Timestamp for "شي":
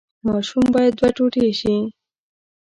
1.59-1.75